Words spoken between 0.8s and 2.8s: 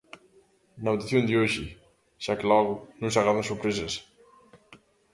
Na votación de hoxe, xa que logo,